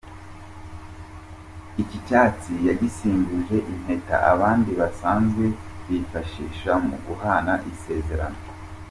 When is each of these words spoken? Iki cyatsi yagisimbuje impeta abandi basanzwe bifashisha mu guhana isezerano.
Iki 1.81 1.97
cyatsi 2.07 2.51
yagisimbuje 2.67 3.57
impeta 3.73 4.15
abandi 4.31 4.71
basanzwe 4.79 5.43
bifashisha 5.87 6.71
mu 6.87 6.95
guhana 7.05 7.53
isezerano. 7.71 8.41